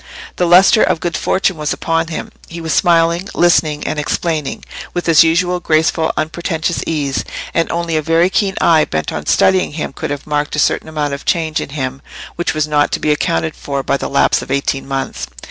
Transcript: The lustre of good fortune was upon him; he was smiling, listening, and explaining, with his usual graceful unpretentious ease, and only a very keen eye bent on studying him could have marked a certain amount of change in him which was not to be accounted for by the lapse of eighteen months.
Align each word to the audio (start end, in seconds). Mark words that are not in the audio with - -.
The 0.37 0.47
lustre 0.47 0.81
of 0.81 0.99
good 0.99 1.15
fortune 1.15 1.57
was 1.57 1.73
upon 1.73 2.07
him; 2.07 2.31
he 2.47 2.59
was 2.59 2.73
smiling, 2.73 3.29
listening, 3.35 3.83
and 3.85 3.99
explaining, 3.99 4.65
with 4.95 5.05
his 5.05 5.23
usual 5.23 5.59
graceful 5.59 6.11
unpretentious 6.17 6.81
ease, 6.87 7.23
and 7.53 7.71
only 7.71 7.95
a 7.95 8.01
very 8.01 8.31
keen 8.31 8.55
eye 8.59 8.85
bent 8.85 9.11
on 9.13 9.27
studying 9.27 9.73
him 9.73 9.93
could 9.93 10.09
have 10.09 10.25
marked 10.25 10.55
a 10.55 10.57
certain 10.57 10.87
amount 10.89 11.13
of 11.13 11.23
change 11.23 11.61
in 11.61 11.69
him 11.69 12.01
which 12.35 12.55
was 12.55 12.67
not 12.67 12.91
to 12.93 12.99
be 12.99 13.11
accounted 13.11 13.55
for 13.55 13.83
by 13.83 13.95
the 13.95 14.09
lapse 14.09 14.41
of 14.41 14.49
eighteen 14.49 14.87
months. 14.87 15.27